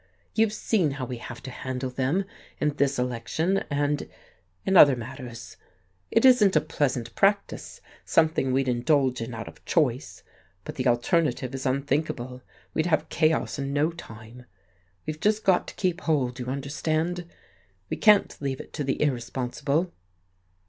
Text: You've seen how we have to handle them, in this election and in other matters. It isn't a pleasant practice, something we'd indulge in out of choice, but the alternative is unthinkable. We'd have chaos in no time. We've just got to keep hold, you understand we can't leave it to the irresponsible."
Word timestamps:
You've 0.33 0.51
seen 0.51 0.93
how 0.97 1.05
we 1.05 1.17
have 1.17 1.43
to 1.43 1.51
handle 1.51 1.91
them, 1.91 2.25
in 2.59 2.69
this 2.73 2.97
election 2.97 3.59
and 3.69 4.09
in 4.65 4.75
other 4.75 4.95
matters. 4.95 5.57
It 6.09 6.25
isn't 6.25 6.55
a 6.55 6.59
pleasant 6.61 7.13
practice, 7.13 7.81
something 8.03 8.51
we'd 8.51 8.67
indulge 8.67 9.21
in 9.21 9.35
out 9.35 9.47
of 9.47 9.63
choice, 9.63 10.23
but 10.63 10.73
the 10.73 10.87
alternative 10.87 11.53
is 11.53 11.67
unthinkable. 11.67 12.41
We'd 12.73 12.87
have 12.87 13.09
chaos 13.09 13.59
in 13.59 13.73
no 13.73 13.91
time. 13.91 14.47
We've 15.05 15.19
just 15.19 15.43
got 15.43 15.67
to 15.67 15.75
keep 15.75 16.01
hold, 16.01 16.39
you 16.39 16.47
understand 16.47 17.27
we 17.91 17.95
can't 17.97 18.35
leave 18.41 18.59
it 18.59 18.73
to 18.73 18.83
the 18.83 18.99
irresponsible." 19.03 19.93